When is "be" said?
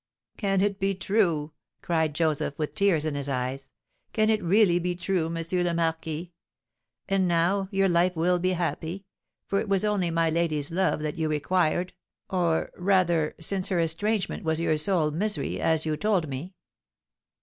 0.79-0.95, 4.79-4.95, 8.39-8.53